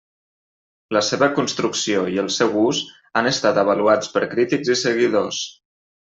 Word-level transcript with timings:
La 0.95 1.03
seva 1.09 1.27
construcció 1.39 2.05
i 2.13 2.17
el 2.21 2.31
seu 2.37 2.57
ús 2.63 2.79
han 3.21 3.31
estat 3.33 3.61
avaluats 3.67 4.11
per 4.17 4.25
crítics 4.33 4.73
i 4.77 4.79
seguidors. 4.87 5.45